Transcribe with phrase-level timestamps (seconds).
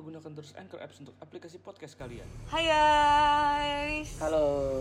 [0.00, 2.24] lupa gunakan terus Anchor Apps untuk aplikasi podcast kalian.
[2.48, 4.16] Hai guys.
[4.16, 4.80] Halo.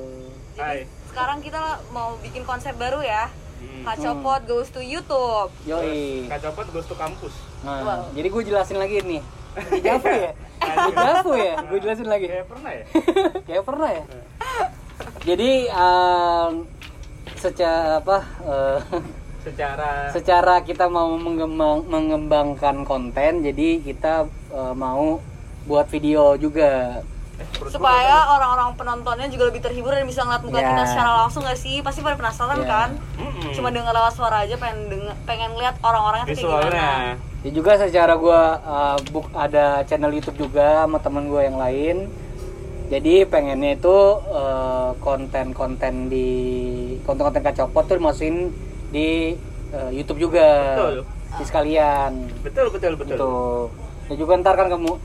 [0.55, 0.79] Jadi, Hai.
[1.11, 1.59] Sekarang kita
[1.91, 3.27] mau bikin konsep baru ya.
[3.59, 3.84] Hmm.
[3.84, 5.52] Kacopot goes to YouTube.
[5.67, 6.23] Yoi.
[6.23, 7.35] Kacopot goes to kampus.
[7.67, 8.16] Nah, Wow.
[8.16, 9.20] jadi gue jelasin lagi nih.
[9.59, 10.31] Di Javu ya?
[10.55, 11.55] Di Javu ya?
[11.67, 12.27] Gue jelasin lagi.
[12.31, 12.86] Kayak pernah ya?
[13.52, 14.03] Kayak pernah ya?
[15.27, 16.52] Jadi um,
[17.36, 18.17] secara apa?
[18.47, 18.80] eh,
[19.49, 24.13] Secara secara kita mau mengembang, mengembangkan konten, jadi kita
[24.49, 25.20] eh, mau
[25.66, 27.02] buat video juga.
[27.35, 30.67] eh, perut Supaya orang-orang penontonnya juga lebih terhibur dan bisa ngeliat muka Ya.
[30.70, 31.80] kita secara langsung gak sih?
[31.80, 32.67] Pasti pada penasaran Ya.
[32.67, 32.89] kan?
[33.16, 33.52] Mm-mm.
[33.53, 36.59] Cuma dengar lewat suara aja pengen denger, pengen lihat orang-orangnya tuh kayak gimana.
[36.67, 36.91] visualnya.
[37.39, 38.41] Ya juga secara gue
[39.09, 41.97] buk ada channel YouTube juga sama temen gue yang lain.
[42.89, 46.30] Jadi pengennya itu eh, konten-konten di
[47.05, 48.52] konten-konten kacopot tuh dimasukin
[48.90, 49.38] di
[49.70, 50.50] eh, YouTube juga.
[50.76, 50.98] Betul.
[51.30, 52.12] Di sekalian.
[52.42, 53.16] Betul betul betul.
[53.16, 53.34] Gitu.
[54.09, 54.98] Ya juga ntar kan kamu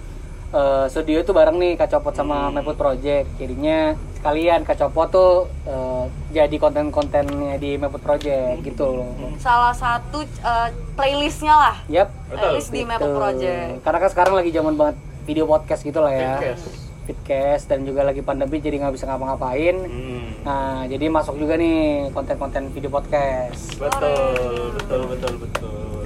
[0.53, 2.57] eh, studio itu bareng nih kacopot sama Hmm.
[2.57, 3.29] Maput Project.
[3.37, 5.33] Jadinya sekalian kacopot tuh
[5.69, 9.37] eh, jadi konten-kontennya di Maput Project gitu loh.
[9.37, 11.77] Salah satu eh, playlistnya lah.
[11.93, 12.09] Yap.
[12.33, 12.41] Betul.
[12.41, 13.19] Playlist di Maple Gitu.
[13.21, 13.71] Project.
[13.85, 16.41] Karena kan sekarang lagi zaman banget video podcast gitu lah ya.
[16.41, 16.84] Fitcast.
[17.05, 19.77] Fitcast dan juga lagi pandemi jadi nggak bisa ngapa-ngapain.
[19.79, 20.25] Hmm.
[20.41, 23.77] Nah, jadi masuk juga nih konten-konten video podcast.
[23.77, 26.05] Betul betul betul betul.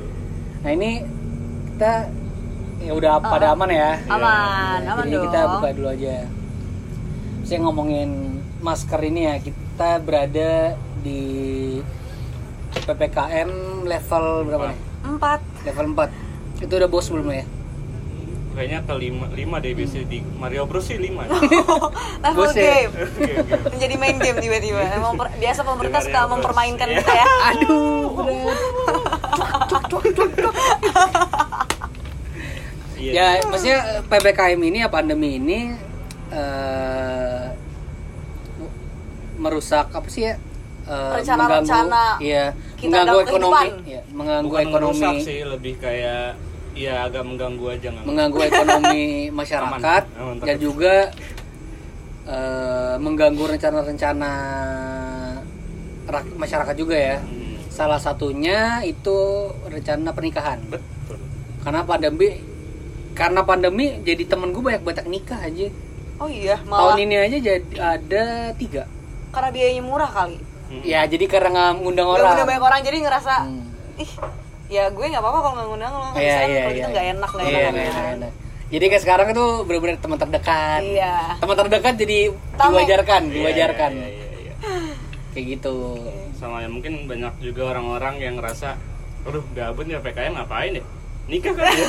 [0.59, 0.91] Nah, ini
[1.71, 2.11] kita
[2.79, 3.91] ya udah pada aman ya.
[4.07, 5.25] Aman, Ya, aman jadi dong.
[5.27, 6.15] kita buka dulu aja.
[7.43, 8.11] Saya ngomongin
[8.59, 11.23] masker ini ya, kita berada di
[12.77, 13.51] PPKM
[13.83, 14.79] level berapa nih?
[15.07, 15.41] Empat.
[15.65, 16.11] Level 4.
[16.61, 17.45] Itu udah bos belum ya?
[18.59, 21.23] Kayaknya ke lima, lima deh biasanya di Mario Bros sih lima.
[22.27, 22.91] Level game.
[23.73, 24.83] Menjadi main game tiba-tiba.
[24.99, 26.33] Emang per- biasa pemerintah suka ya, Bros.
[26.35, 26.99] mempermainkan Iya.
[26.99, 27.27] kita ya.
[27.49, 28.07] Aduh.
[32.99, 33.13] Iya.
[33.15, 33.79] Ya, maksudnya
[34.11, 35.71] PPKM ini ya pandemi ini
[36.29, 37.45] eh,
[39.39, 40.35] merusak apa sih ya?
[40.83, 42.45] Eh, Rencana-rencana mengganggu- iya,
[42.75, 46.35] kita mengganggu ekonomi, iya, mengganggu Bukan ekonomi, sih lebih kayak
[46.79, 49.03] ya agak mengganggu aja nggak mengganggu ekonomi
[49.41, 50.95] masyarakat Aman, aman, dan juga
[52.25, 54.33] eh, mengganggu rencana-rencana
[56.07, 57.17] rak- masyarakat juga ya.
[57.19, 59.17] Hmm, Salah satunya itu
[59.65, 60.59] rencana pernikahan.
[60.67, 61.19] betul.
[61.61, 62.43] Karena pandemi
[63.13, 65.67] karena pandemi jadi temen gue banyak banyak nikah aja.
[66.19, 68.25] Oh iya, Tahun malah ini aja jadi ada
[68.55, 68.87] tiga.
[69.29, 70.39] karena biayanya murah kali.
[70.69, 70.83] Hmm.
[70.83, 72.35] Ya jadi karena nggak ngundang orang.
[72.35, 73.63] udah banyak orang jadi ngerasa Hmm.
[73.97, 74.13] ih
[74.69, 76.77] ya gue nggak apa-apa kalau nggak ngundang lo Iya Misalkan iya kalau iya.
[76.77, 77.75] gitu nggak enak nggak Iya, enak, kan.
[77.75, 78.33] enak, enak.
[78.69, 80.81] Jadi kayak sekarang itu benar-benar teman terdekat.
[80.85, 82.19] iya Teman terdekat jadi
[82.55, 82.73] Tameng.
[82.77, 83.91] diwajarkan, Iya, diwajarkan.
[83.95, 84.55] iya, iya, iya, iya.
[85.31, 85.75] Kayak gitu.
[86.35, 88.77] Sama ya mungkin banyak juga orang-orang yang ngerasa,
[89.25, 90.85] aduh gabut ya PKM ngapain ya?
[91.27, 91.89] Nikah kan ya?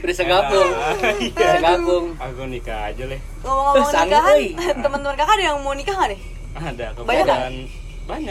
[0.00, 0.70] Udah segabung.
[1.16, 1.30] Iya.
[1.30, 2.04] Udah segabung.
[2.16, 3.20] Aku nikah aja leh.
[3.40, 4.36] ngomong-ngomong nikahan
[4.76, 6.20] teman-teman kakak ada yang mau nikah nggak nih
[6.52, 7.26] Ada kebetulan banyak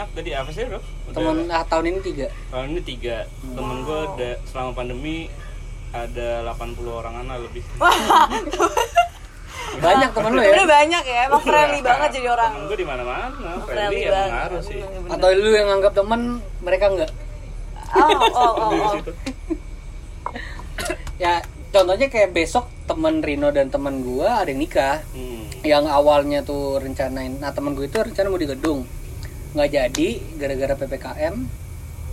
[0.09, 0.77] tadi apa sih bro?
[0.77, 2.27] Udah- Temen ah, tahun ini tiga.
[2.49, 3.17] tahun ini tiga
[3.49, 5.31] temen gue ada selama pandemi
[5.89, 7.63] ada 80 orang anak lebih
[9.79, 10.51] Banyak temen lo ya.
[10.51, 11.85] udah banyak ya emang friendly Iya.
[11.85, 15.13] banget jadi orang temen gue di mana mana friendly friendly ya banget pengaruh sih Bener-bener.
[15.13, 16.21] Atau lu yang anggap temen,
[16.59, 17.11] mereka enggak.
[17.91, 18.93] oh oh oh, oh.
[21.17, 21.33] Ya
[21.69, 25.05] contohnya kayak besok temen Rino dan temen gua ada yang nikah.
[25.11, 25.37] Hmm.
[25.61, 28.87] yang awalnya tuh rencanain nah temen gue itu rencana mau di gedung
[29.49, 31.35] nggak jadi gara-gara ppkm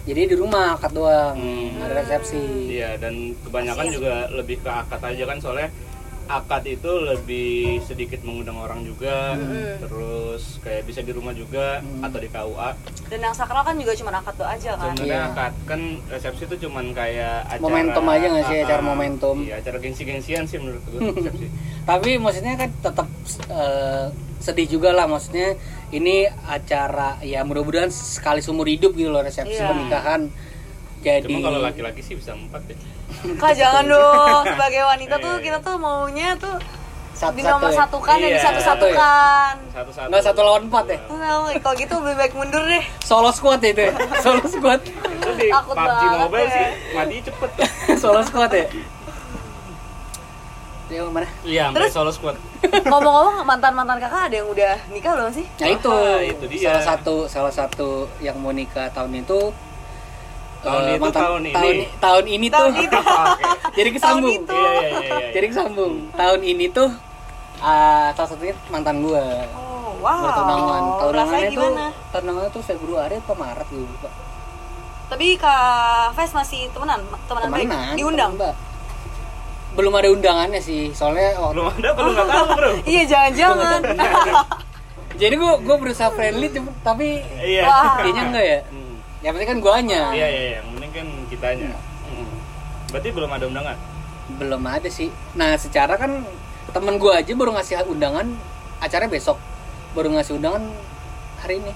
[0.06, 1.82] jadi di rumah akad doang Hmm.
[1.82, 5.69] ada resepsi Iya dan kebanyakan juga lebih ke akad aja kan soalnya
[6.28, 9.38] akad itu lebih sedikit mengundang orang juga
[9.78, 12.70] terus kayak bisa di rumah juga atau di KUA
[13.06, 15.31] dan yang sakral kan juga cuma akad doa aja kan sebenarnya Iya.
[15.31, 18.87] akad kan resepsi itu cuman kayak acara Momentum aja nggak sih, acara ah.
[18.87, 19.37] momentum?
[19.40, 21.46] iya acara gengsi-gengsian sih menurut gue resepsi
[21.82, 23.06] tapi maksudnya kan tetap
[23.46, 24.06] eh,
[24.38, 25.55] sedih juga lah maksudnya
[25.88, 29.70] ini acara ya mudah-mudahan sekali seumur hidup gitu loh resepsi Iya.
[29.70, 30.20] pernikahan
[30.99, 32.76] jadi cuma kalau laki-laki sih bisa empat ya
[33.34, 34.43] kak jangan dong.
[34.46, 36.55] Sebagai wanita tuh kita tuh maunya tuh
[37.12, 37.81] satu di nomor ya?
[37.81, 38.37] satukan dan Iya.
[38.37, 39.52] disatu-satukan.
[39.73, 40.06] satu-satu.
[40.06, 40.99] Nggak satu lawan empat ya?
[41.08, 42.84] Nah, kalau gitu lebih baik mundur deh.
[43.00, 43.93] Solo squad ya itu ya?
[44.25, 44.81] solo squad.
[44.84, 46.52] Itu di Takut PUBG banget Mobile ya.
[46.52, 47.50] sih mati cepet
[48.02, 48.67] solo squad ya?
[50.87, 51.26] Dia mana?
[51.43, 52.37] iya sampai solo squad.
[52.62, 55.46] ngomong-ngomong mantan-mantan kakak ada yang udah nikah belum sih?
[55.56, 56.62] Nah itu, Ah, itu dia.
[56.70, 57.88] salah satu salah satu
[58.20, 59.50] yang mau nikah tahun itu
[60.66, 61.52] Tahun eh, itu, tahun ini.
[61.52, 62.98] tahun, tahun ini Tahun tuh itu.
[63.24, 63.44] Oke.
[63.72, 64.52] jadi kesambung Tahun itu.
[64.52, 66.88] iya iya iya iya jadi kesambung tahun ini tuh
[67.58, 69.22] ah, salah satunya mantan gua
[69.52, 71.70] oh wow bertunangan tahun rasanya tuh
[72.12, 74.12] tunangannya tuh Februari apa Maret gitu Pak.
[75.06, 78.54] tapi kak Ves masih temenan temenan, baik temenan diundang temen, Mbak.
[79.72, 83.80] belum ada undangannya sih soalnya waktu belum ada belum nggak tahu bro Iya jangan-jangan.
[85.20, 87.64] jadi gue gue berusaha friendly cuma- tapi iya
[87.96, 88.86] kayaknya enggak ya Hmm.
[89.26, 91.70] Yang penting kan guanya iya iya yang penting kan kitanya
[92.06, 92.38] Hmm.
[92.88, 93.76] berarti belum ada undangan
[94.32, 96.23] belum ada sih nah secara kan
[96.69, 98.31] temen gue aja baru ngasih undangan
[98.78, 99.43] acaranya besok
[99.93, 100.70] baru ngasih undangan
[101.37, 101.73] hari ini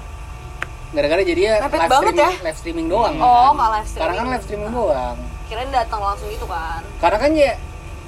[0.91, 2.31] gara-gara jadi ya live streaming ya?
[2.41, 4.31] live streaming doang Oh, nggak live sekarang kan streaming.
[4.31, 5.17] live streaming doang
[5.47, 6.81] Kirain datang langsung itu kan.
[6.99, 7.53] karena kan ya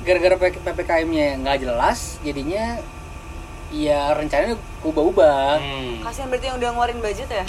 [0.03, 2.79] gara-gara ppkm-nya nggak jelas jadinya
[3.69, 6.03] ya rencananya ubah-ubah Hmm.
[6.03, 7.45] Kasihan berarti yang udah ngeluarin budget ya.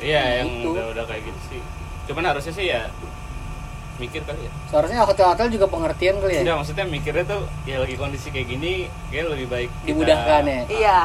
[0.00, 0.68] Iya Nah, yang itu.
[0.70, 1.60] udah udah kayak gitu sih
[2.06, 2.82] cuman harusnya sih ya
[3.98, 7.94] mikir kali ya seharusnya hotel-hotel juga pengertian kali ya Enggak, maksudnya mikirnya tuh ya lagi
[7.94, 8.72] kondisi kayak gini
[9.08, 10.98] kayak lebih baik kita- dimudahkan ya Iya.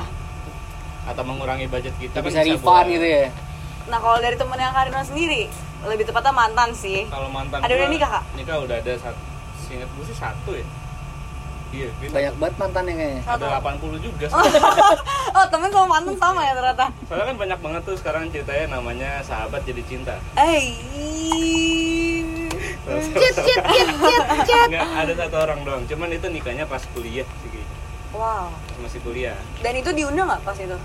[1.04, 3.28] atau mengurangi budget kita kan bisa refund gitu ya
[3.84, 5.52] Nah kalau dari temennya Karina sendiri,
[5.84, 7.04] lebih tepatnya mantan sih.
[7.06, 8.24] kalau mantan Ada udah nikah, Kak?
[8.34, 9.20] nikah udah ada satu
[9.60, 10.64] seingat gue sih satu ya
[11.74, 14.26] iya banyak banget mantannya kayaknya ada 80 juga
[15.36, 16.86] Oh temen sama mantan sama ya ternyata.
[17.04, 20.62] soalnya kan banyak banget tuh sekarang ceritanya namanya sahabat jadi cinta Eh.
[22.84, 24.68] Cit cit cit cit cit.
[24.70, 27.72] nggak ada satu orang doang cuman itu nikahnya pas kuliah sih kayaknya
[28.14, 28.54] Wow.
[28.78, 30.78] Masih kuliah Dan itu diundang nggak pas itu?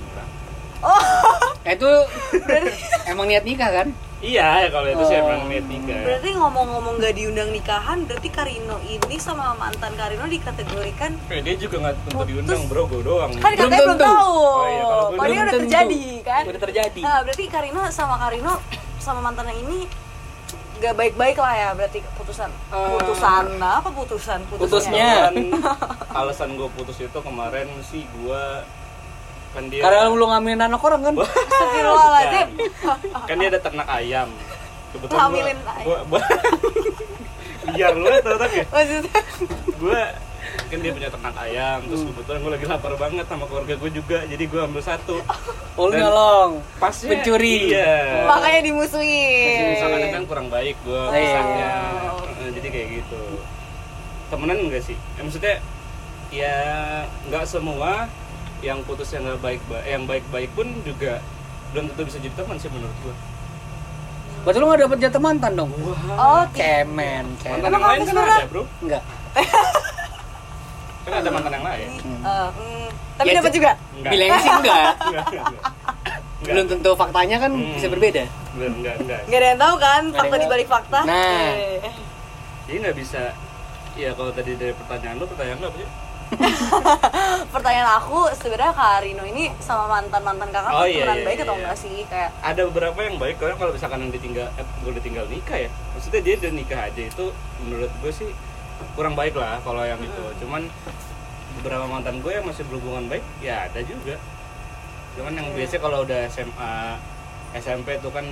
[0.80, 1.02] Oh.
[1.60, 1.90] eh, itu
[3.04, 3.88] emang niat nikah kan
[4.20, 5.24] iya ya kalau itu sih Oh.
[5.24, 11.14] emang niat nikah Berarti ngomong-ngomong gak diundang nikahan, berarti Karino ini sama mantan Karino dikategorikan
[11.28, 12.28] Eh, dia juga nggak tentu Putus.
[12.28, 14.06] diundang bro gue doang kan Belum katanya belum tentu.
[14.10, 14.38] tahu.
[14.42, 15.58] Oh iya, kalau udah tentu.
[15.60, 16.42] terjadi kan?
[16.44, 18.52] udah terjadi Nah, berarti Karina sama Karino
[18.98, 19.78] sama mantannya ini
[20.78, 22.90] gak baik-baik lah ya berarti keputusan Eh.
[22.94, 25.26] putusan apa putusan Putusnya.
[25.28, 25.34] Kan
[26.12, 28.42] alasan gue putus itu kemarin sih gue
[29.66, 31.14] dia karena lu ngambilin anak orang kan?
[31.26, 32.48] Astagfirullahaladzim.
[33.26, 34.28] Kan dia ada ternak ayam.
[34.88, 36.06] Kebetulan Ngambilin gua, ayam.
[36.08, 36.20] gua,
[37.74, 38.64] biar lu ternak ya.
[38.70, 39.20] Maksudnya?
[39.76, 40.02] Gue
[40.68, 44.18] kan dia punya ternak ayam terus kebetulan gue lagi lapar banget sama keluarga gue juga
[44.24, 45.16] jadi gue ambil satu.
[45.76, 46.50] Oh lu nyolong?
[46.76, 47.72] pasnya Pencuri.
[47.72, 48.24] iya.
[48.24, 49.76] Makanya dimusuhin.
[49.76, 51.40] Misalnya kan kurang baik gue Oh, iya.
[52.52, 53.22] jadi kayak gitu.
[54.28, 54.96] Temenan enggak sih?
[55.16, 55.56] Eh, maksudnya
[56.28, 56.56] ya
[57.28, 58.04] nggak semua
[58.60, 61.22] yang putus yang nggak baik yang baik baik pun juga
[61.70, 63.14] belum tentu bisa jadi teman sih menurut gue
[64.38, 65.70] berarti lu gak dapet jatah mantan dong?
[66.08, 67.58] Oh cemen cemen.
[67.58, 68.62] Mantan yang lain kan ada bro.
[68.80, 69.02] Enggak
[71.00, 71.90] kan ada mantan yang lain.
[71.98, 72.86] Eh, hmm.
[73.16, 73.70] tapi Ya, dapat juga?
[73.92, 75.64] Enggak bilang sih enggak enggak enggak enggak.
[76.40, 77.74] belum tentu faktanya kan Hmm.
[77.74, 78.22] bisa berbeda.
[78.54, 80.52] Belum enggak enggak nggak ada yang tahu kan Nggak ada fakta yang di tahu.
[80.54, 81.00] balik fakta?
[81.02, 81.48] Nah.
[82.62, 83.22] Jadi nggak bisa
[83.96, 85.88] ya kalau tadi dari pertanyaan lu pertanyaan lu apa sih
[87.54, 91.38] pertanyaan aku sebenarnya Kak Rino ini sama mantan mantan kakak Oh, tuh iya, iya, baik
[91.44, 91.60] atau iya.
[91.64, 91.96] enggak sih?
[92.08, 95.70] Kayak ada beberapa yang baik kalau kalau misalkan yang ditinggal eh, gue ditinggal nikah ya.
[95.96, 97.24] Maksudnya dia udah nikah aja itu
[97.64, 98.30] menurut gue sih
[98.94, 100.24] kurang baik lah kalau yang itu.
[100.44, 100.68] Cuman
[101.60, 104.20] beberapa mantan gue yang masih berhubungan baik ya ada juga.
[105.16, 106.74] Cuman yang biasanya kalau udah SMA
[107.56, 108.26] SMP itu kan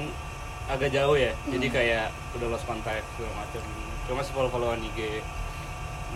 [0.68, 1.32] agak jauh ya.
[1.48, 3.62] Jadi kayak udah lost contact segala macam.
[4.06, 5.24] Cuma follow followan IG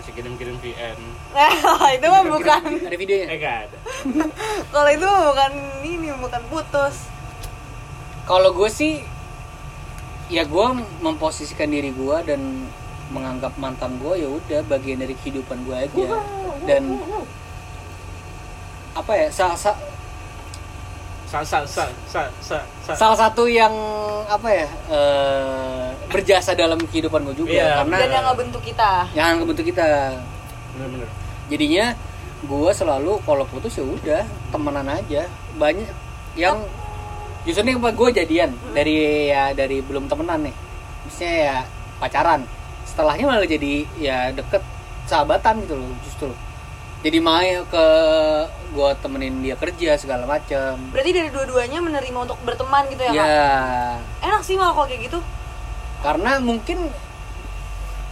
[0.01, 0.97] masih kirim kirim VN
[1.97, 2.63] itu mah bukan.
[2.81, 3.27] ada videonya?
[3.29, 3.79] Eh gak ada.
[4.75, 5.53] Kalau itu mah bukan
[5.85, 7.05] ini bukan putus.
[8.25, 9.05] Kalau gue sih
[10.33, 10.67] ya gue
[10.99, 12.41] memposisikan diri gue dan
[13.13, 16.09] menganggap mantan gue ya udah bagian dari kehidupan gue aja.
[16.65, 16.97] Dan
[18.91, 19.79] apa ya sa, sa-
[21.31, 22.93] sa sa sa sa sa, sa.
[22.99, 23.71] salah satu yang
[24.27, 28.91] apa ya eh, berjasa dalam kehidupan gue juga Iya, karena dan yang ngebentuk kita.
[29.15, 29.87] Yang kebentuk kita.
[30.75, 31.09] Bener-bener.
[31.47, 31.87] Jadinya
[32.43, 35.31] gue selalu kalau putus ya udah temenan aja.
[35.55, 35.87] Banyak
[36.35, 36.67] yang
[37.47, 40.55] justru nih gue jadian dari ya dari belum temenan nih.
[41.07, 41.57] Misalnya ya
[42.03, 42.43] pacaran.
[42.83, 44.67] Setelahnya malah jadi ya deket
[45.07, 46.31] sahabatan gitu loh justru
[47.01, 47.87] jadi main ke
[48.71, 53.25] gue temenin dia kerja segala macam berarti dari dua-duanya menerima untuk berteman gitu ya, ya
[53.25, 53.97] kak
[54.29, 55.19] enak sih malah kalau kayak gitu
[56.01, 56.79] karena mungkin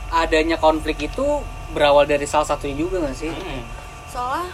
[0.09, 1.26] adanya konflik itu
[1.71, 3.62] berawal dari salah satunya juga gak sih Hmm.
[4.09, 4.49] soalnya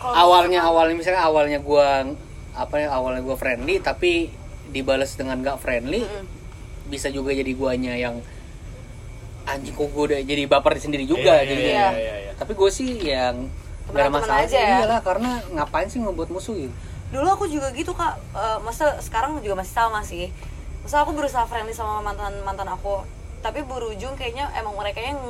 [0.00, 2.08] kalau awalnya awalnya misalnya awalnya gua
[2.52, 4.32] apa ya awalnya gua friendly tapi
[4.66, 6.24] dibalas dengan gak friendly Mm-mm.
[6.88, 8.16] bisa juga jadi guanya yang
[9.44, 11.88] anjing kok gua udah jadi baper sendiri juga Iya, jadi iya, Iya.
[11.92, 12.32] iya, iya.
[12.34, 13.44] tapi gue sih yang
[13.92, 14.46] gak ada masalah.
[14.46, 14.76] aja ya.
[14.80, 16.74] iyalah karena ngapain sih ngebuat musuh gitu
[17.14, 18.18] dulu aku juga gitu kak.
[18.34, 20.34] Eh, masa sekarang juga masih sama sih.
[20.82, 23.06] Masa aku berusaha friendly sama mantan mantan aku.
[23.38, 25.22] Tapi berujung kayaknya emang mereka yang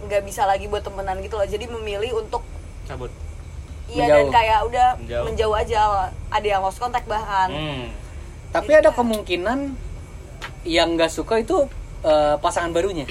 [0.00, 1.44] nggak bisa lagi buat temenan gitu loh.
[1.44, 2.40] Jadi memilih untuk
[2.88, 3.12] cabut.
[3.90, 5.24] Iya dan kayak udah Menjauh.
[5.28, 5.54] menjauh.
[5.54, 6.08] aja.
[6.32, 7.90] Ada yang lost contact bahkan hmm.
[8.54, 9.74] tapi ada kemungkinan
[10.62, 11.68] yang nggak suka itu
[12.06, 13.04] eh, pasangan barunya?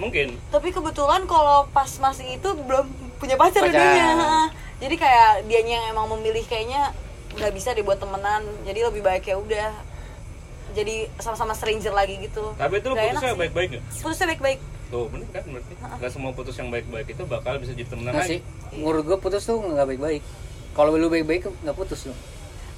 [0.00, 0.32] Mungkin.
[0.48, 2.88] Tapi kebetulan kalau pas masih itu belum
[3.20, 4.48] punya pacar Pacar.
[4.82, 6.96] jadi kayak dianya yang emang memilih kayaknya
[7.36, 8.42] nggak bisa dibuat temenan.
[8.64, 9.70] Jadi lebih baik ya udah.
[10.72, 12.56] Jadi sama-sama stranger lagi gitu.
[12.56, 13.84] Tapi itu enak putusnya baik-baik nggak?
[14.00, 14.58] Putusnya baik-baik.
[14.90, 15.74] Tuh bener kan berarti?
[15.78, 18.38] Nggak semua putus yang baik-baik itu bakal bisa jadi temenan lagi.
[18.38, 18.40] sih.
[18.74, 20.22] Menurut gue putus tuh nggak baik-baik.
[20.72, 22.14] Kalau lu baik-baik nggak putus lu.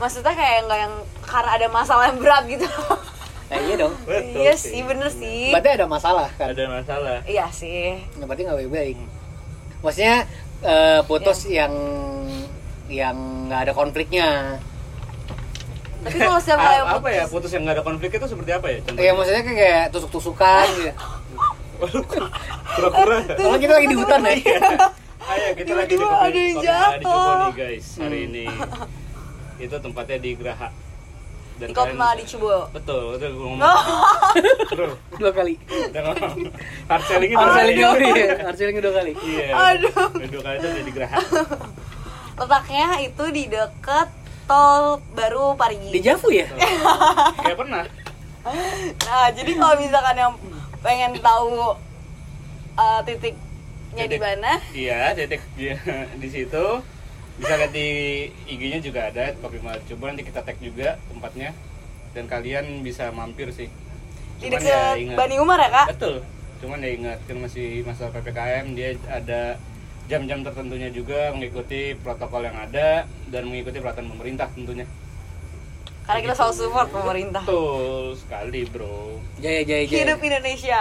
[0.01, 2.67] Maksudnya kayak nggak yang karena ada masalah yang berat gitu.
[3.53, 3.95] Nah iya dong.
[4.09, 5.53] Betul iya sih bener sih.
[5.53, 6.57] Berarti ada masalah kan?
[6.57, 7.21] Ada masalah.
[7.29, 8.01] Iya sih.
[8.17, 8.97] Nah, berarti nggak baik-baik
[9.83, 10.17] maksudnya
[10.63, 11.67] eh, putus Iya.
[11.67, 11.75] yang
[12.89, 14.59] yang nggak ada konfliknya.
[16.03, 18.67] Tapi kalau setiap kali apa putus ya putus yang nggak ada konflik itu seperti apa
[18.67, 20.93] ya ya contohnya maksudnya kayak, kayak tusuk-tusukan gitu.
[22.73, 24.35] Pura-pura kalau kita lagi di hutan ya?
[25.23, 27.37] ayo kita lagi di Tiba-tiba kopi ada yang jatuh.
[27.39, 28.47] nih guys hari ini.
[29.65, 30.69] Itu tempatnya di Graha
[31.61, 33.77] dan di kopi malah dicoba betul betul gue ngomong.
[34.73, 35.55] Terus dua kali.
[35.93, 36.37] Ngomong.
[36.91, 38.09] Hard selling itu harus saling dua kali.
[38.13, 39.13] Ya harus saling dua kali.
[39.21, 39.47] Iya.
[39.53, 39.95] Aduh.
[40.27, 41.21] Dua kali itu udah di Graha
[42.43, 44.09] letaknya itu di deket
[44.49, 45.93] tol baru Parigi.
[45.93, 46.49] Di Javu ya?
[47.45, 47.85] Kayak pernah.
[49.07, 50.33] Nah, jadi kalau misalkan yang
[50.83, 51.79] pengen tahu
[52.75, 55.79] uh, titiknya di mana, iya titik iya,
[56.23, 56.83] di situ
[57.35, 57.89] bisa lihat di
[58.47, 61.51] IG-nya juga ada kopi Mala coba nanti kita tag juga tempatnya
[62.13, 63.73] dan kalian bisa mampir sih
[64.37, 65.87] di Cuman dekat ya ingat- Bani Umar ya kak?
[65.95, 66.17] Betul.
[66.59, 69.57] Cuman ya ingat kan masih masa PPKM dia ada
[70.05, 74.85] jam-jam tertentunya juga mengikuti protokol yang ada dan mengikuti peraturan pemerintah tentunya.
[76.03, 77.43] Karena kita selalu support pemerintah.
[77.43, 79.23] Betul sekali, Bro.
[79.39, 80.81] jaya jaya jaya Hidup Indonesia.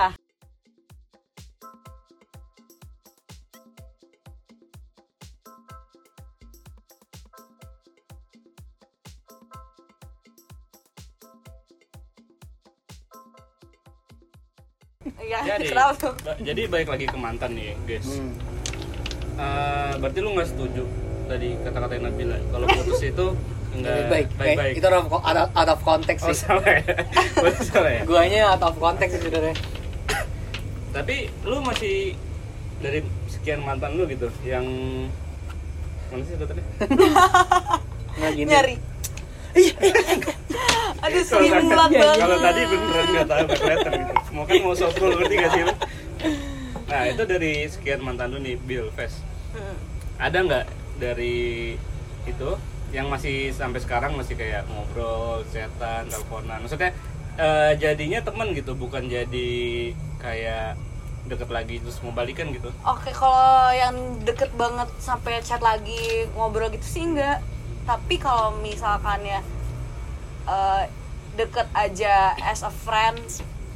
[15.01, 15.97] Iya, Jadi, ba-
[16.39, 18.05] jadi balik lagi ke mantan nih, guys.
[18.07, 18.37] Hmm.
[19.33, 20.83] Eh, berarti lu nggak setuju
[21.25, 23.25] tadi kata-kata Nabila kalau putus itu
[23.71, 24.27] enggak Lebih baik.
[24.35, 24.57] baik-baik.
[24.59, 24.97] Kayak itu out
[25.33, 26.43] of, out of- context Oh, sih.
[26.43, 26.83] salah ya.
[27.65, 28.01] Salah ya.
[28.03, 29.55] Guanya out of context sih sebenarnya.
[30.91, 32.13] Tapi lu masih
[32.77, 34.67] dari sekian mantan lu gitu yang
[36.07, 36.61] mana sih tadi?
[38.11, 38.45] Nah, gini.
[38.45, 38.75] Nyari.
[41.01, 42.17] Aduh, Kalau sering tadi- mulat banget.
[42.19, 44.10] Kalau tadi beneran nggak tahu kelihatan gitu.
[44.31, 45.73] Mau kan mau so cool ngerti gak sih lu?
[46.87, 49.23] Nah itu dari sekian mantan lu nih Bill Fest.
[49.55, 49.75] Hmm.
[50.19, 50.65] Ada nggak
[50.99, 51.75] dari
[52.27, 52.49] itu
[52.91, 56.59] yang masih sampai sekarang masih kayak ngobrol, chatan, teleponan.
[56.63, 56.91] Maksudnya
[57.39, 59.51] eh, jadinya temen gitu, bukan jadi
[60.19, 60.75] kayak
[61.31, 62.67] deket lagi terus mau balikan gitu.
[62.83, 67.39] Oke, kalau yang deket banget sampai chat lagi ngobrol gitu sih enggak.
[67.87, 69.39] Tapi kalau misalkan ya
[70.47, 70.83] eh,
[71.39, 73.23] deket aja as a friend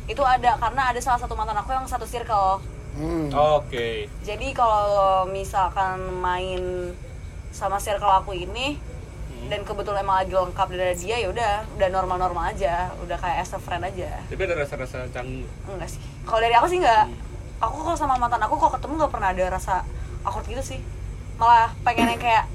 [0.05, 2.61] itu ada karena ada salah satu mantan aku yang satu circle.
[2.95, 3.27] Hmm.
[3.33, 4.07] Oke.
[4.23, 6.93] Jadi kalau misalkan main
[7.51, 8.79] sama circle aku ini
[9.45, 13.53] dan kebetulan emang lagi lengkap dari dia ya udah udah normal-normal aja, udah kayak as
[13.53, 14.21] a friend aja.
[14.29, 15.45] Tapi ada rasa-rasa canggung.
[15.69, 16.01] Enggak sih.
[16.25, 17.05] Kalau dari aku sih enggak.
[17.61, 19.85] Aku kalau sama mantan aku kalau ketemu nggak pernah ada rasa
[20.25, 20.79] awkward gitu sih.
[21.41, 22.45] Malah pengen yang kayak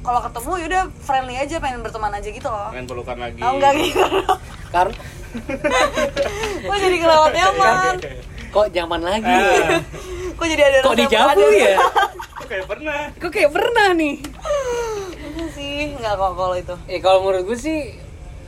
[0.00, 2.72] kalau ketemu ya udah friendly aja, pengen berteman aja gitu loh.
[2.72, 3.40] Pengen pelukan lagi.
[3.44, 4.04] Oh enggak gitu.
[4.72, 4.94] Karena
[6.60, 7.94] Kok jadi kelewat nyaman?
[8.50, 9.78] kok zaman lagi ya?
[10.38, 11.76] Kok jadi ada Kok rasa di Javu ada- ya?
[12.32, 13.00] kok kayak pernah.
[13.14, 14.14] Kok kayak pernah nih?
[15.22, 16.74] Enggak sih, enggak kok kalau itu.
[16.84, 17.78] Ya kalau menurut gue sih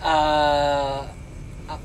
[0.01, 0.99] eh,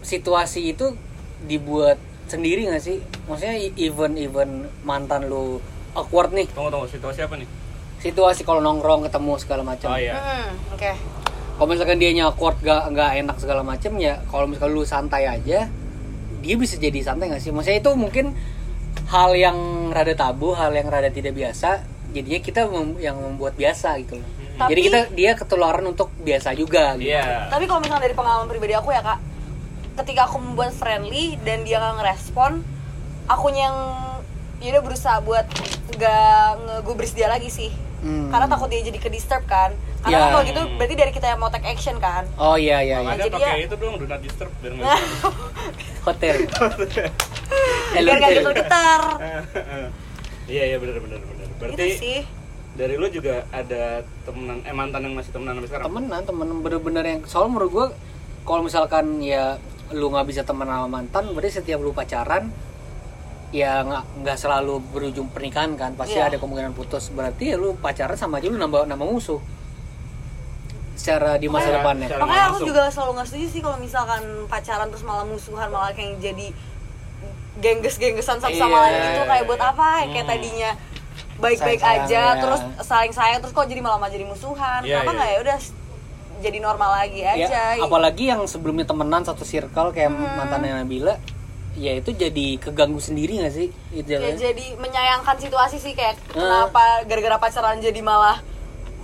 [0.02, 0.96] situasi itu
[1.44, 2.98] dibuat sendiri gak sih?
[3.26, 4.50] Maksudnya even even
[4.82, 5.60] mantan lu
[5.94, 7.48] awkward nih Tunggu tunggu situasi apa nih?
[7.98, 9.90] situasi kalau nongkrong ketemu segala macam.
[9.90, 10.14] Oh iya.
[10.14, 10.92] Hmm, oke.
[11.58, 15.66] Kalau misalkan dia awkward gak nggak enak segala macam ya kalau misalkan lu santai aja
[16.48, 17.52] dia bisa jadi santai gak sih?
[17.52, 18.32] Maksudnya itu mungkin
[19.06, 19.58] hal yang
[19.92, 21.84] rada tabu, hal yang rada tidak biasa.
[22.08, 24.28] Jadinya kita mem- yang membuat biasa gitu loh.
[24.58, 27.12] Tapi- Jadi kita dia ketularan untuk biasa juga gitu.
[27.12, 27.52] Iya.
[27.52, 29.20] Tapi kalau misalnya dari pengalaman pribadi aku ya kak,
[29.98, 32.64] ketika aku membuat friendly dan dia nggak ngerespon,
[33.28, 33.78] akunya yang
[34.58, 35.46] ya udah berusaha buat
[35.94, 37.70] nggak ngegubris dia lagi sih.
[38.08, 38.32] Hmm.
[38.32, 39.76] Karena takut dia jadi ke disturb kan.
[40.00, 40.18] Karena Ya.
[40.18, 42.24] kan kalau gitu berarti dari kita yang mau take action kan.
[42.38, 43.14] Oh iya iya iya.
[43.18, 44.88] Jadi pakai ya- itu dong, do not disturb biar nggak
[46.08, 46.36] Hotel.
[47.94, 49.02] Biar nggak gitu getar.
[50.48, 51.44] Iya iya benar benar benar.
[51.44, 52.20] Gitu Berarti sih.
[52.74, 53.84] dari lu juga ada
[54.24, 55.86] temenan eh mantan yang masih temenan sampai sekarang.
[55.86, 57.88] temenan temen bener-bener yang soal menurut gue
[58.44, 59.60] kalau misalkan ya
[59.90, 62.48] lu nggak bisa temen sama mantan berarti setiap lu pacaran
[63.50, 66.28] ya nggak nggak selalu berujung pernikahan kan pasti Iya.
[66.28, 69.40] ada kemungkinan putus berarti ya lu pacaran sama aja lu nambah nambah musuh
[70.94, 72.68] secara di masa Makanya- depannya Makanya aku langsung.
[72.68, 76.48] juga selalu nggak setuju sih kalau misalkan pacaran terus malah musuhan malah kayak jadi
[77.58, 78.84] gengges-genggesan satu sama Iya.
[78.84, 80.34] lain itu kayak buat apa ya kayak Hmm.
[80.34, 80.72] tadinya
[81.38, 82.36] baik-baik aja ya.
[82.36, 85.18] terus saling sayang terus kok jadi malah malah jadi musuhan Iya, kenapa iya.
[85.18, 85.58] nggak ya udah
[86.38, 90.36] jadi normal lagi Ya, aja apalagi yang sebelumnya temenan satu circle kayak Hmm.
[90.36, 91.18] mantannya Nabila
[91.78, 94.44] ya itu jadi keganggu sendiri gak sih itu kayak jatuhnya?
[94.44, 96.66] jadi menyayangkan situasi sih kayak Ah.
[96.66, 98.42] kenapa gara-gara pacaran jadi malah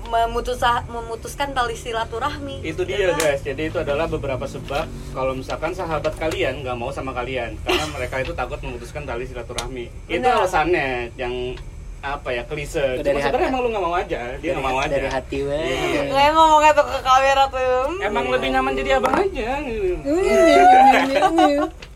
[0.03, 6.13] memutus memutuskan tali silaturahmi itu dia guys jadi itu adalah beberapa sebab kalau misalkan sahabat
[6.15, 10.44] kalian nggak mau sama kalian karena mereka itu takut memutuskan tali silaturahmi itu Benar.
[10.44, 11.56] alasannya yang
[12.03, 13.48] apa ya klise Dari cuma sebenarnya hati.
[13.48, 15.72] emang lu nggak mau aja dia nggak mau aja dari hati weh.
[15.72, 16.01] Iya.
[16.12, 18.00] kayak ngomongnya tuh ke kamera tuh hmm.
[18.03, 19.50] emang lebih nyaman jadi abang aja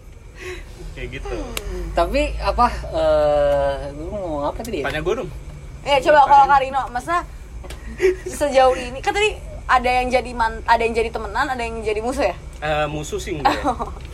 [0.97, 1.37] kayak gitu.
[1.93, 4.89] Tapi apa eh gue mau apa tadi ya?
[4.89, 5.29] tanya gue dong.
[5.85, 7.21] Ya coba kalau Karino masa
[8.25, 9.37] sejauh ini kan tadi
[9.69, 12.35] ada yang jadi man, ada yang jadi temenan ada yang jadi musuh ya?
[12.65, 13.61] Eh, musuh sih enggak ya.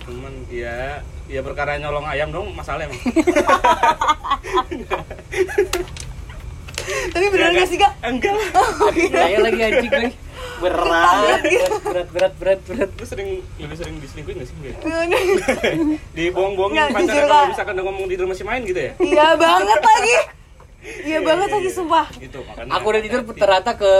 [0.03, 0.99] cuman ya
[1.31, 2.99] ya perkara nyolong ayam dong masalah emang.
[6.83, 7.95] Tapi beneran gak sih kak?
[8.03, 8.35] enggak.
[8.43, 10.11] Lah saya lagi anjing lagi
[10.61, 11.41] berat.
[11.83, 14.73] Berat berat berat berat lu sering lebih sering diselingkuhin gak sih iya
[16.17, 18.91] dibohong-bohongin jujur, kalau misalkan udah ngomong tidur masih main gitu ya?
[19.01, 20.15] Iya banget lagi.
[20.83, 21.77] Iya banget iya, lagi iya.
[21.79, 22.05] sumpah.
[22.11, 23.93] Gitu makanya aku udah tidur ternyata ke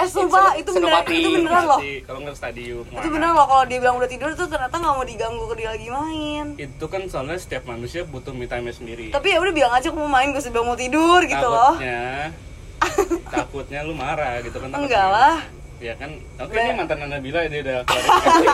[0.00, 1.80] eh sumpah itu beneran itu beneran loh.
[1.80, 5.04] Kalau nggak stadium itu beneran loh kalau dia bilang udah tidur tuh ternyata nggak mau
[5.04, 6.46] diganggu ke dia lagi main.
[6.56, 9.12] Itu kan soalnya setiap manusia butuh me time sendiri.
[9.12, 11.76] Tapi ya udah bilang aja aku mau main gue sebelum mau tidur gitu loh.
[11.76, 12.32] Takutnya.
[13.36, 16.62] Takutnya lu marah gitu kan enggak lah ya kan oke Nah.
[16.62, 18.46] ini mantan Nabila dia udah klarifikasi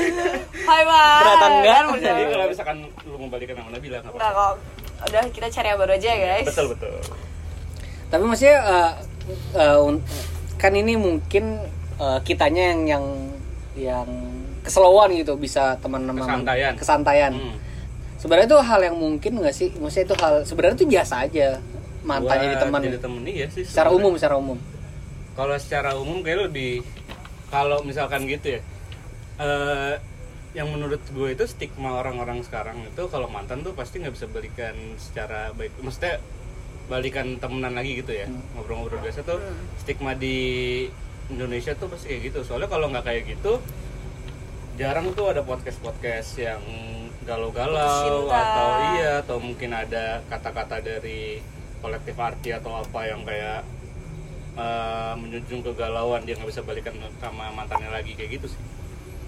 [0.68, 1.74] Hai Mas Beratan nggak?
[1.74, 4.54] Kan jadi udah- kalau misalkan lu mau balikan sama Nabila nggak Enggak apa-apa.
[4.54, 5.08] kok.
[5.08, 6.46] Udah kita cari yang baru aja ya guys.
[6.46, 6.92] Betul betul.
[8.06, 8.56] Tapi maksudnya
[9.56, 10.04] eh, un-
[10.54, 11.44] kan ini mungkin
[11.96, 13.04] eh, kitanya yang yang
[13.74, 14.08] yang
[14.60, 16.72] keselowan gitu bisa teman-teman Kesantaian.
[16.74, 17.32] kesantaian.
[17.32, 17.56] Hmm.
[18.14, 19.72] sebenarnya itu hal yang mungkin nggak sih?
[19.74, 21.56] Maksudnya itu hal sebenarnya itu biasa aja.
[22.00, 24.56] Mantan Buat jadi teman jadi temen iya sih secara umum secara umum
[25.38, 26.82] kalau secara umum kayak lebih
[27.50, 28.60] kalau misalkan gitu ya
[29.40, 29.94] eh
[30.50, 34.74] yang menurut gue itu stigma orang-orang sekarang itu kalau mantan tuh pasti nggak bisa balikan
[34.98, 35.78] secara baik.
[35.78, 36.18] Maksudnya
[36.90, 38.26] balikan temenan lagi gitu ya
[38.58, 39.38] ngobrol-ngobrol biasa tuh
[39.78, 40.90] stigma di
[41.30, 42.38] Indonesia tuh pasti kayak gitu.
[42.42, 43.62] Soalnya kalau nggak kayak gitu
[44.74, 46.62] jarang tuh ada podcast-podcast yang
[47.22, 51.38] galau-galau atau iya atau mungkin ada kata-kata dari
[51.78, 53.62] kolektif arti atau apa yang kayak
[54.60, 58.60] eh, menjunjung kegalauan dia nggak bisa balikan sama mantannya lagi kayak gitu sih.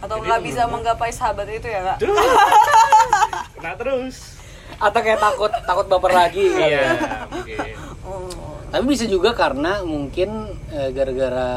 [0.03, 1.97] Atau nggak bisa menggapai sahabat itu ya kak?
[2.03, 2.13] Duh,
[3.57, 4.37] kena terus.
[4.77, 6.91] Atau kayak takut takut baper lagi iya ya.
[7.31, 7.59] mungkin.
[8.03, 8.27] Oh.
[8.73, 11.49] tapi bisa juga karena mungkin eh, gara-gara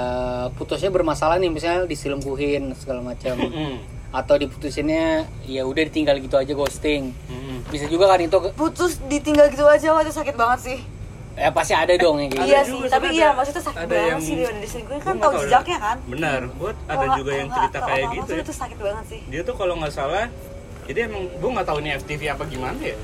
[0.54, 3.40] putusnya bermasalah nih misalnya diselingkuhin segala macam.
[4.16, 7.12] Atau diputusinnya ya udah ditinggal gitu aja ghosting.
[7.72, 10.80] Bisa juga kan itu putus ditinggal gitu aja itu sakit banget sih
[11.36, 12.66] ya pasti ada dong yang kayak iya gitu.
[12.66, 15.16] sih juga tapi iya maksudnya sakit ada banget yang- sih dia udah diselingkuhin Gua kan
[15.20, 15.98] tahu jejaknya kan.
[16.08, 18.32] Benar buat ada juga yang cerita kayak gitu.
[18.38, 19.22] itu sakit banget sih.
[19.28, 20.26] Dia tuh kalau nggak salah
[20.86, 22.98] jadi emang gue nggak tahu ini FTV apa gimana ya.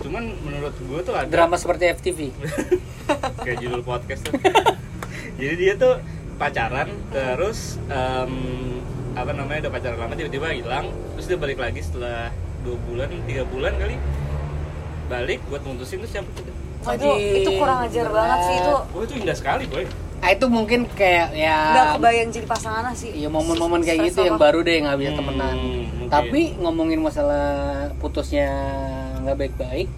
[0.00, 2.18] Cuman menurut gue tuh ada drama seperti FTV
[3.44, 4.34] kayak judul podcast tuh.
[5.40, 5.96] Jadi dia tuh
[6.36, 8.32] pacaran terus em,
[9.12, 10.92] apa namanya udah pacaran lama tiba-tiba hilang.
[11.16, 12.28] Terus dia balik lagi setelah
[12.60, 13.96] dua bulan tiga bulan kali.
[15.08, 16.56] Balik buat mutusin terus udah.
[16.80, 18.16] Wah, itu kurang ajar berat.
[18.16, 19.84] banget sih itu oh itu indah sekali boy
[20.20, 24.36] ah itu mungkin kayak ya nggak kebayang jadi pasangan sih Iya momen-momen kayak gitu yang
[24.36, 25.56] baru deh nggak bisa Hmm, temenan.
[25.56, 26.08] mungkin.
[26.08, 27.48] Tapi ngomongin masalah
[27.96, 28.48] putusnya
[29.18, 29.88] nggak baik-baik,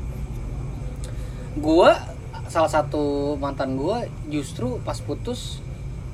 [1.57, 1.99] gua
[2.47, 5.59] salah satu mantan gua justru pas putus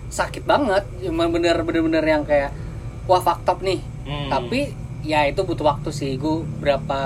[0.08, 2.52] sakit banget, bener bener-bener yang kayak
[3.04, 3.80] wah fakta nih.
[4.04, 4.28] Hmm.
[4.30, 7.00] Tapi ya itu butuh waktu sih, gua berapa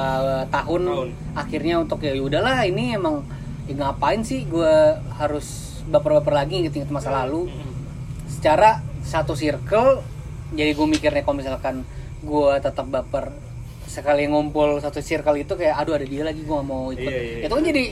[0.49, 1.09] tahun, Tahun.
[1.35, 3.27] akhirnya untuk ya udahlah ini emang
[3.71, 7.51] ya ngapain sih gua harus baper-baper lagi inget-inget masa lalu?
[7.51, 7.71] Mm-mm.
[8.31, 10.03] secara satu circle
[10.53, 11.83] jadi gue mikirnya kalau misalkan
[12.23, 13.33] gue tetap baper
[13.89, 17.03] sekali ngumpul satu circle itu kayak aduh ada dia lagi gue gak mau ikut.
[17.03, 17.45] Iya, iya, iya.
[17.45, 17.85] itu kan jadi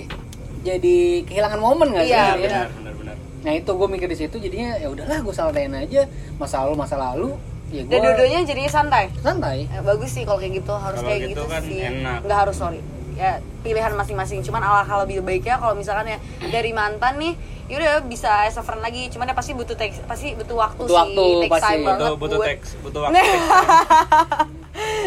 [0.61, 0.96] jadi
[1.28, 2.12] kehilangan momen gak sih?
[2.12, 2.40] Iya, jadinya?
[2.40, 3.16] benar benar benar.
[3.40, 6.02] Nah itu gue mikir di situ jadinya ya udahlah gue santain aja.
[6.40, 7.30] Masa lalu masa lalu
[7.72, 9.04] ya gue dan dua-duanya jadi santai.
[9.20, 9.68] Santai.
[9.68, 11.78] Ya, bagus sih kalau kayak gitu harus Kalau kayak gitu gitu, kan sih.
[11.85, 12.18] enak.
[12.24, 12.80] nggak harus sorry
[13.20, 17.37] ya pilihan masing-masing cuman alangkah lebih baiknya kalau misalkan ya dari mantan nih
[17.68, 20.88] yaudah bisa as a friend lagi cuman ya pasti butuh teks pasti butuh waktu Butuh
[20.88, 21.68] sih waktu, takes pasti.
[21.68, 23.44] time banget butuh butuh buat- teks butuh waktu teks.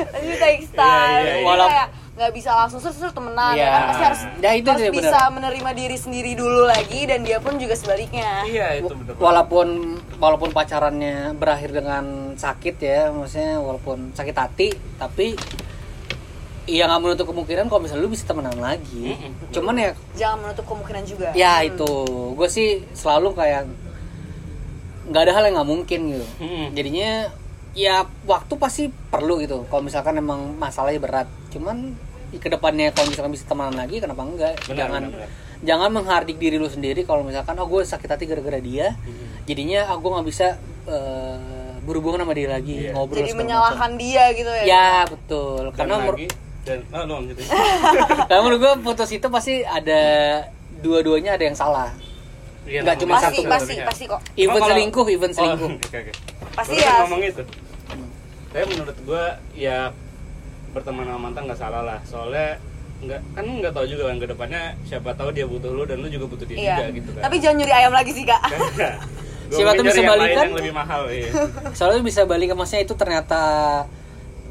[0.08, 1.36] pasti takes time iya.
[1.44, 3.66] Walau- kayak nggak bisa langsung terus terus temenan Iya.
[3.66, 5.34] ya kan pasti harus Ya, itu harus sih bisa bener.
[5.34, 9.68] menerima diri sendiri dulu lagi dan dia pun juga sebaliknya iya itu benar walaupun
[10.16, 15.34] walaupun pacarannya berakhir dengan sakit ya maksudnya walaupun sakit hati tapi
[16.64, 19.12] Iya nggak menutup kemungkinan kalau misalnya lu bisa temenan lagi.
[19.12, 19.52] Mm-mm.
[19.52, 21.68] Cuman ya jangan menutup kemungkinan juga ya Hmm.
[21.70, 21.92] itu
[22.34, 23.68] gue sih selalu kayak
[25.04, 26.26] nggak ada hal yang nggak mungkin gitu.
[26.40, 26.66] Mm-mm.
[26.72, 27.10] Jadinya
[27.76, 29.68] ya waktu pasti perlu gitu.
[29.68, 31.28] Kalau misalkan emang masalahnya berat.
[31.52, 31.92] Cuman
[32.32, 34.56] di ke depannya kalau misalkan bisa temenan lagi kenapa enggak?
[34.64, 35.30] Benar, jangan benar, benar.
[35.64, 38.96] jangan menghardik diri lu sendiri kalau misalkan oh gue sakit hati gara-gara dia.
[38.96, 39.44] Mm-mm.
[39.44, 40.56] Jadinya aku nggak bisa
[40.88, 41.38] eh,
[41.84, 42.96] berhubungan sama dia lagi Iya.
[42.96, 44.64] ngobrol jadi menyalahkan dia gitu ya.
[44.64, 45.68] Ya betul.
[45.68, 46.28] Dan Karena lagi
[46.64, 47.36] dan oh, lu lanjut.
[48.24, 50.02] karena menurut gue putus itu pasti ada
[50.80, 51.92] dua-duanya ada yang salah.
[52.64, 53.88] Iya, Nggak cuma pasti satu pasti sebenarnya.
[53.88, 55.70] pasti kok Even kalau- selingkuh, even Oh, selingkuh.
[55.74, 56.12] oke, oke.
[56.54, 56.94] Pasti kan ya.
[57.04, 57.44] ngomong itu.
[58.50, 59.92] Tapi menurut gua ya
[60.72, 62.00] berteman sama mantan nggak salah lah.
[62.04, 62.56] Soalnya
[63.04, 66.08] nggak kan nggak tahu juga kan ke depannya siapa tahu dia butuh lu dan lu
[66.08, 67.22] juga butuh dia iya juga gitu kan.
[67.22, 68.40] tapi jangan nyuri ayam lagi sih kak
[69.44, 70.46] Gua Siapa tuh bisa balikan?
[70.48, 71.28] yang lebih mahal iya.
[71.76, 73.42] Soalnya bisa balik ke maksudnya itu ternyata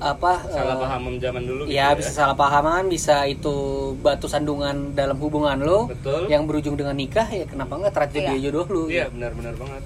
[0.02, 0.42] apa?
[0.50, 3.54] Salah eh, paham zaman dulu gitu Ya bisa salah pahaman, bisa itu
[4.02, 6.26] batu sandungan dalam hubungan lo Betul.
[6.26, 8.50] yang berujung dengan nikah ya kenapa enggak tragedi Iya.
[8.50, 8.82] jodoh lu.
[8.90, 9.82] Iya, benar-benar banget.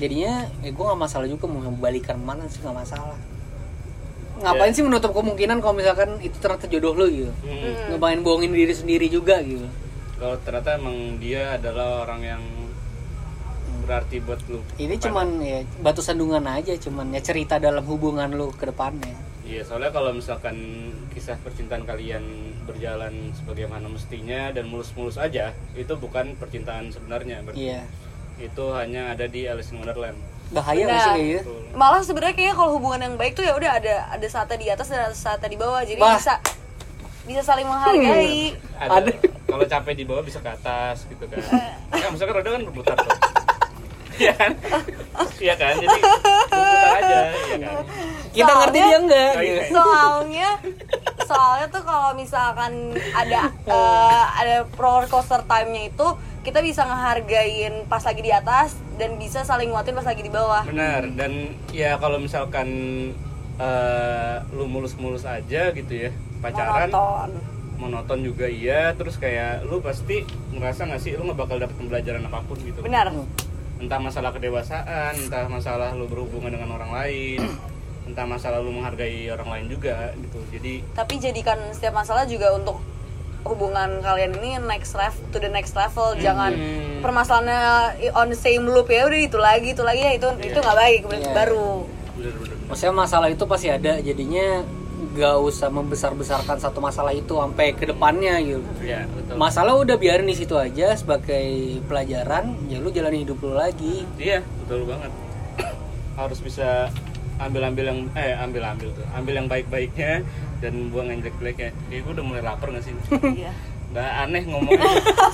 [0.00, 3.18] Jadinya ya gue nggak masalah juga mau balikan mana sih nggak masalah.
[4.40, 4.76] Ngapain Iya.
[4.76, 7.32] sih menutup kemungkinan kalau misalkan itu ternyata jodoh lu gitu.
[7.46, 7.94] Hmm.
[7.94, 9.68] Ngapain bohongin diri sendiri juga gitu.
[10.20, 12.42] Kalau ternyata emang dia adalah orang yang
[13.84, 14.62] berarti buat lu.
[14.78, 19.29] Ini cuman ya batu sandungan aja, cuman ya cerita dalam hubungan lu ke depannya.
[19.50, 20.54] Iya, soalnya kalau misalkan
[21.10, 22.22] kisah percintaan kalian
[22.70, 27.42] berjalan sebagaimana mestinya dan mulus-mulus aja, itu bukan percintaan sebenarnya.
[27.50, 27.82] Iya.
[28.38, 30.14] Itu hanya ada di Alice in Wonderland.
[30.54, 31.14] Bahaya Benar.
[31.14, 31.30] sih?
[31.42, 31.58] Betul.
[31.70, 34.90] malah sebenarnya kayaknya kalau hubungan yang baik tuh ya udah ada ada saatnya di atas
[34.90, 36.18] dan ada saatnya di bawah jadi Bah.
[36.18, 36.34] bisa
[37.22, 39.10] bisa saling menghargai Ada, Ada.
[39.46, 41.38] kalau capek di bawah bisa ke atas gitu kan.
[42.00, 43.14] Ya, misalkan roda kan berputar tuh.
[44.20, 44.50] Iya kan?
[45.36, 45.72] Iya kan?
[45.76, 47.84] Jadi berputar aja, iya kan?
[48.30, 49.54] Kita ngerti dia enggak Oh, iya.
[49.58, 49.74] gitu.
[49.74, 50.48] soalnya
[51.24, 52.72] soalnya tuh kalau misalkan
[53.12, 56.06] ada eh, ada roller coaster time-nya itu
[56.40, 60.62] kita bisa ngehargain pas lagi di atas dan bisa saling nguatin pas lagi di bawah
[60.64, 61.10] Benar.
[61.12, 61.32] Dan
[61.70, 62.68] ya kalau misalkan
[63.56, 67.30] eh, lu mulus-mulus aja gitu ya, pacaran monoton
[67.76, 72.20] monoton juga iya terus kayak lu pasti ngerasa nggak sih lu nggak bakal dapet pembelajaran
[72.22, 73.08] apa pun gitu benar
[73.80, 77.40] entah masalah kedewasaan entah masalah lu berhubungan dengan orang lain
[78.08, 80.38] entah masalah lu menghargai orang lain juga gitu.
[80.50, 82.78] Jadi tapi jadikan setiap masalah juga untuk
[83.40, 86.12] hubungan kalian ini next level to the next level.
[86.14, 87.00] Jangan Hmm.
[87.00, 87.60] permasalahannya
[88.12, 91.00] on the same loop ya udah itu lagi itu lagi ya itu itu nggak baik
[91.08, 91.32] Iya.
[91.32, 91.88] baru.
[92.68, 94.60] Maksudnya masalah itu pasti ada, jadinya
[95.10, 98.62] gak usah membesar-besarkan satu masalah itu sampai ke depannya gitu.
[98.82, 99.34] ya betul.
[99.34, 104.06] Masalah udah biarin di situ aja sebagai pelajaran, ya lu jalani hidup lu lagi.
[104.20, 105.10] iya betul banget.
[106.20, 106.94] Harus bisa
[107.40, 110.22] ambil-ambil yang eh ambil-ambil tuh ambil yang baik-baiknya
[110.62, 111.70] dan buang yang jelek-jeleknya.
[111.90, 112.94] Kayak gue udah mulai lapar gak sih?
[113.18, 113.50] Iya.
[113.90, 114.86] Nggak aneh ngomongnya.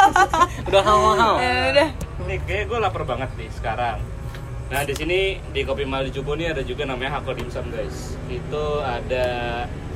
[0.72, 1.36] Udah hau-hau.
[1.36, 1.88] Eh, udah.
[2.24, 4.00] Nih kayak gue lapar banget nih sekarang
[4.66, 8.18] nah di sini di kopi Mali Cubo nih ada juga namanya Hako Dimsum guys.
[8.26, 9.26] Itu ada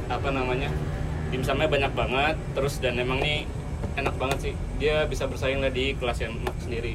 [0.07, 0.71] apa namanya
[1.31, 2.37] dimsumnya banyak banget.
[2.55, 3.47] Terus dan emang nih
[3.99, 4.55] enak banget sih.
[4.79, 6.95] Dia bisa bersaing lah di kelas yang sendiri.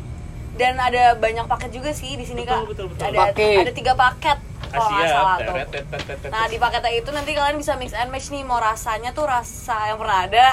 [0.56, 2.68] Dan ada banyak paket juga sih di sini Betul, kak.
[2.72, 3.04] betul, betul.
[3.12, 3.60] ada Paket.
[3.60, 4.40] ada tiga paket
[4.72, 5.56] kalau nggak salah tuh.
[5.68, 6.32] Teret.
[6.32, 8.44] nah di paketnya itu nanti kalian bisa mix and match nih.
[8.48, 10.48] Mau rasanya tuh rasa yang pernah ada.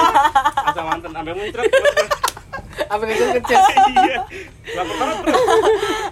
[0.72, 2.08] Asal mantan sampai muncrat muncrat.
[2.84, 3.58] Apa itu kecil?
[3.96, 4.20] iya.
[4.74, 5.38] Lapar banget bro?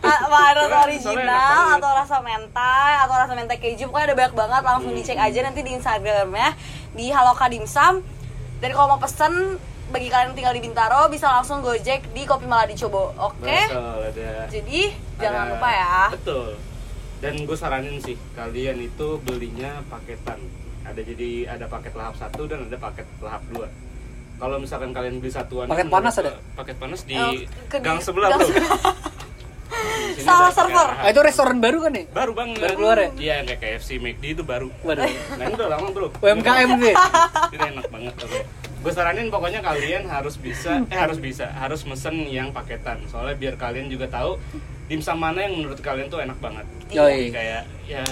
[0.01, 4.16] Apa rasa Soalnya- soalnya enak original atau rasa mentai atau rasa mentai keju pokoknya ada
[4.16, 6.51] banyak banget langsung dicek aja nanti di instagramnya
[6.92, 8.03] di haloka dimsum
[8.59, 12.46] dan kalau mau pesen bagi kalian yang tinggal di Bintaro bisa langsung gojek di Kopi
[12.46, 13.44] Maladi Cobo oke?
[13.44, 14.31] Betul, ada.
[14.48, 14.81] Jadi
[15.18, 15.96] jangan ada- lupa ya.
[16.11, 16.48] Betul.
[17.20, 20.40] Dan gue saranin sih kalian itu belinya paketan.
[20.83, 23.68] Ada jadi ada paket lahap satu dan ada paket lahap dua
[24.42, 26.35] kalau misalkan kalian beli satuan Paket panas ada?
[26.52, 27.31] paket panas di Oh,
[27.68, 28.74] ke- gang sebelah gang sebelah.
[30.18, 30.87] Salah server.
[30.92, 32.05] Ah, itu restoran baru kan ya?
[32.09, 33.09] baru banget Baru keluar ya?
[33.16, 35.02] iya kayak KFC McD itu baru Waduh.
[35.33, 36.94] nah ini udah lama bro UMKM sih.
[37.50, 38.38] ini enak banget bro
[38.83, 43.55] gue saranin pokoknya kalian harus bisa eh harus bisa harus mesen yang paketan soalnya biar
[43.55, 44.42] kalian juga tahu
[44.85, 47.31] dimsum mana yang menurut kalian tuh enak banget Yoi.
[47.31, 48.02] kayak ya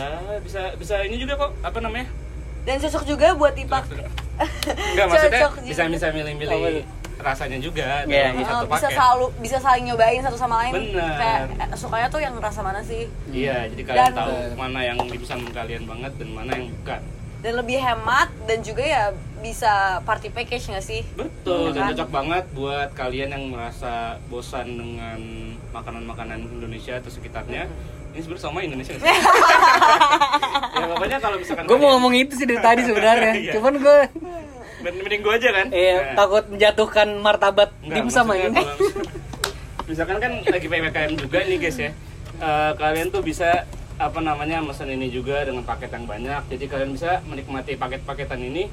[0.40, 2.06] bisa bisa ini juga kok apa namanya
[2.62, 4.04] dan cocok juga buat dipakai
[4.90, 5.92] Enggak maksudnya Cocok bisa juga.
[5.92, 6.62] bisa milih-milih
[7.20, 8.46] rasanya juga Iya, dalam iya.
[8.46, 11.14] satu bisa paket selalu bisa saling nyobain satu sama lain Bener.
[11.14, 14.98] kayak eh, sukanya tuh yang rasa mana sih iya jadi kalian Dan- tahu mana yang
[15.02, 17.00] dimsum kalian banget dan mana yang bukan
[17.40, 19.04] dan lebih hemat dan juga ya
[19.38, 21.88] bisa party package nggak sih Betul, Iya dan kan?
[21.92, 23.92] cocok banget buat kalian yang merasa
[24.28, 25.20] bosan dengan
[25.70, 27.64] makanan-makanan Indonesia atau sekitarnya.
[28.10, 28.92] Ini sebenarnya sama Indonesia
[30.72, 33.52] ya pokoknya kalau misalkan gue mau ngomong itu sih dari tadi sebenarnya Iya.
[33.54, 33.98] cuman gue
[34.80, 35.66] Men- mending gue aja kan?
[35.70, 38.78] eh Nah, takut menjatuhkan martabat dimsum maksudnya ini kalau-
[39.84, 41.90] misalkan kan lagi PPKM juga nih guys ya.
[42.40, 43.66] Eh, kalian tuh bisa
[43.98, 46.40] apa namanya pesan ini juga dengan paket yang banyak.
[46.48, 48.72] Jadi kalian bisa menikmati paket-paketan ini,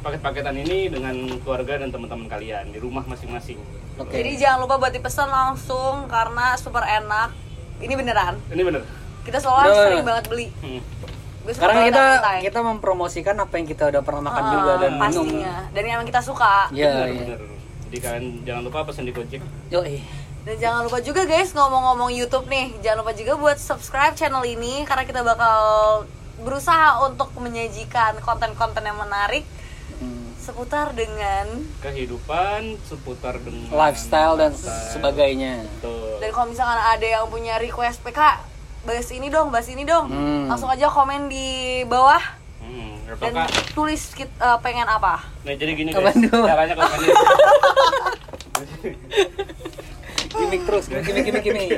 [0.00, 3.60] paket-paketan ini dengan keluarga dan teman-teman kalian di rumah masing-masing.
[3.94, 4.10] Oke.
[4.10, 7.30] jadi jangan lupa buat dipesan langsung karena super enak
[7.78, 8.82] ini beneran Ini bener.
[9.22, 9.84] kita soalnya Bener.
[9.84, 10.82] sering banget beli Hmm.
[11.44, 12.04] Sekarang kita
[12.40, 15.02] kita mempromosikan apa yang kita udah pernah makan Ah, juga dan minum.
[15.04, 17.20] pastinya dan yang kita suka Iya, bener, iya.
[17.20, 17.40] bener.
[17.84, 19.42] Jadi kalian jangan lupa pesan di Gojek.
[19.68, 20.00] Yoi.
[20.42, 24.84] Dan jangan lupa juga guys ngomong-ngomong YouTube nih, jangan lupa juga buat subscribe channel ini
[24.84, 25.58] karena kita bakal
[26.38, 29.44] berusaha untuk menyajikan konten-konten yang menarik.
[30.44, 31.48] Seputar dengan
[31.80, 34.92] Kehidupan seputar dengan Lifestyle dan lifestyle.
[34.92, 35.64] sebagainya.
[35.74, 36.20] Betul.
[36.20, 38.20] dan kalau misalkan ada yang punya request PK
[38.82, 40.44] bahas ini dong, bahas ini dong, Hmm.
[40.46, 41.48] langsung aja komen di
[41.84, 42.20] bawah
[42.58, 45.24] Hmm, dan apakah tulis kit- eh, pengen apa.
[45.40, 47.16] Nah jadi gini guys, caranya kalau kalian
[50.34, 51.68] Gimik terus, gimik gimik gimik.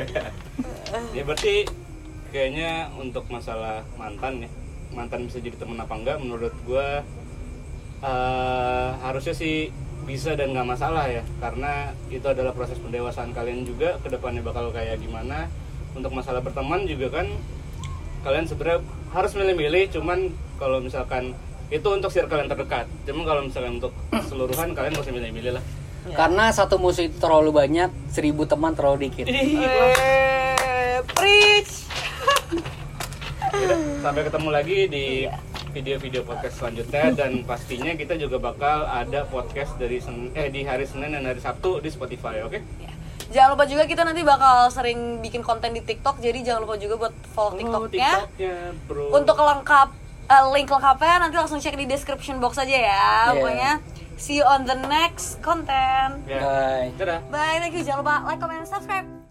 [1.12, 1.68] ya berarti
[2.30, 4.50] kayaknya untuk masalah mantan ya
[4.88, 7.04] mantan bisa jadi teman apa enggak menurut gua
[8.02, 9.70] eh, harusnya sih
[10.06, 14.70] bisa dan nggak masalah ya karena itu adalah proses pendewasaan kalian juga ke depannya bakal
[14.70, 15.50] kayak gimana.
[15.96, 17.26] Untuk masalah berteman juga kan
[18.20, 20.28] kalian sebenarnya harus milih-milih cuman
[20.60, 21.32] kalau misalkan
[21.72, 22.86] itu untuk circle yang terdekat.
[23.08, 25.64] Cuman kalau misalkan untuk keseluruhan kalian usah milih-milih lah.
[26.06, 29.26] Karena satu musuh itu terlalu banyak, seribu teman terlalu dikit.
[29.26, 31.82] Eh, preach.
[33.98, 35.26] Sampai ketemu lagi di
[35.76, 40.88] video-video podcast selanjutnya dan pastinya kita juga bakal ada podcast dari Sen- eh di hari
[40.88, 42.64] Senin dan hari Sabtu di Spotify, oke?
[42.80, 42.92] Ya.
[43.26, 46.94] Jangan lupa juga kita nanti bakal sering bikin konten di TikTok, jadi jangan lupa juga
[46.96, 48.12] buat follow TikToknya.
[48.16, 48.56] Oh, TikToknya,
[48.88, 49.04] bro.
[49.12, 49.88] Untuk lengkap
[50.32, 52.86] eh, link lengkapnya nanti langsung cek di description box aja ya.
[52.88, 53.20] Yeah.
[53.36, 53.72] Pokoknya
[54.16, 56.24] see you on the next content.
[56.24, 56.40] ya.
[56.40, 56.88] Bye.
[56.96, 57.20] Dadah.
[57.28, 57.84] Bye, thank you.
[57.84, 59.25] Jangan lupa like, comment, subscribe.